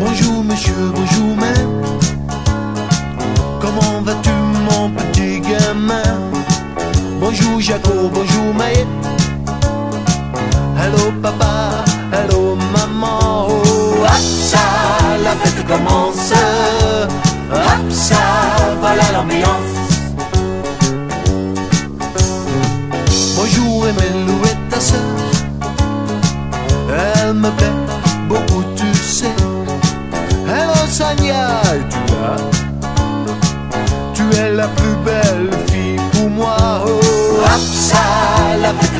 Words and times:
Bonjour 0.00 0.44
monsieur, 0.44 0.72
bonjour 0.94 1.36
même. 1.36 1.82
Comment 3.60 4.02
vas-tu 4.02 4.30
mon 4.70 4.90
petit 4.90 5.40
gamin? 5.40 6.30
Bonjour 7.20 7.60
Jaco, 7.60 8.08
bonjour 8.12 8.54
Maë. 8.54 8.86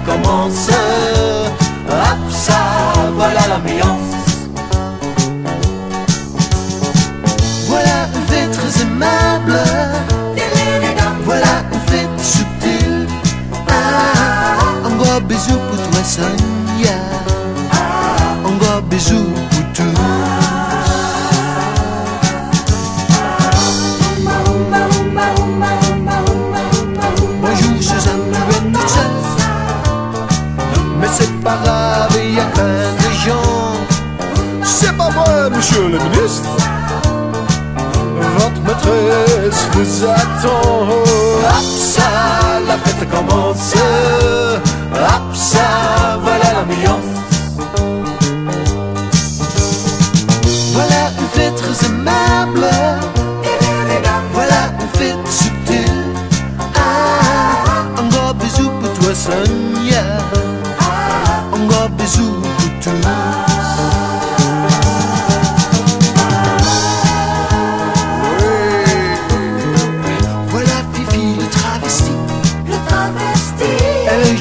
Commence. 0.09 0.69
Hop 1.89 2.23
ça, 2.31 2.61
voilà 3.15 3.41
l'ambiance. 3.49 4.15
Voilà 7.69 7.97
une 8.15 8.27
fête 8.29 8.51
très 8.53 8.83
aimable. 8.83 9.59
Voilà 11.25 11.63
une 11.73 11.81
fête 11.91 12.21
subtile. 12.21 13.07
Ah, 13.69 14.87
un 14.87 15.21
bisou 15.21 15.59
pour 15.69 15.77
toi, 15.77 16.03
Sonia. 16.05 16.99
Un 18.47 18.57
gros 18.57 18.83
bisou 18.83 19.27
monsieur 35.51 35.89
le 35.89 35.99
ministre. 35.99 36.51
Votre 38.39 38.61
maîtresse 38.63 39.67
vous 39.73 40.05
attend. 40.05 40.89
Hop 40.89 41.65
ça, 41.77 42.03
la 42.67 42.77
fête 42.79 43.08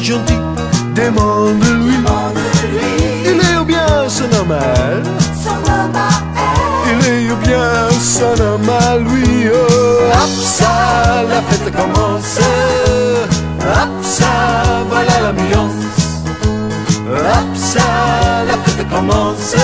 Gentille, 0.04 0.38
demande-lui. 0.96 1.96
Il 3.26 3.40
est 3.40 3.58
ou 3.58 3.66
bien 3.66 4.08
c'est 4.08 4.32
normal. 4.32 5.04
Il 6.86 7.08
est 7.08 7.32
ou 7.32 7.36
bien 7.38 7.90
c'est 8.00 8.40
normal, 8.40 9.06
oui. 9.10 9.50
Oh, 9.52 9.58
hop 10.14 10.44
ça, 10.44 11.24
la 11.30 11.42
fête 11.42 11.72
commence. 11.76 12.40
Hop 13.60 13.90
ça, 14.02 14.26
voilà 14.90 15.16
l'ambiance. 15.24 15.84
Hop 17.10 17.56
ça, 17.56 18.46
la 18.48 18.54
fête 18.64 18.88
commence. 18.90 19.56